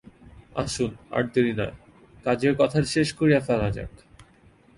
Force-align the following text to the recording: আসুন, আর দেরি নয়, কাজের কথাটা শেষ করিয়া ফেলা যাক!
আসুন, 0.55 0.91
আর 1.11 1.23
দেরি 1.33 1.53
নয়, 1.53 1.75
কাজের 2.25 2.53
কথাটা 2.59 2.89
শেষ 2.95 3.07
করিয়া 3.13 3.39
ফেলা 3.39 3.69
যাক! 3.71 3.91